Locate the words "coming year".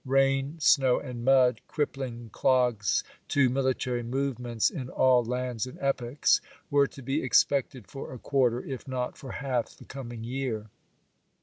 9.85-10.71